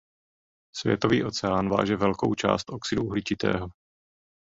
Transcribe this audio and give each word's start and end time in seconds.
Světový 0.75 1.23
oceán 1.23 1.69
váže 1.69 1.95
velkou 1.95 2.35
část 2.35 2.69
oxidu 2.69 3.03
uhličitého. 3.03 3.69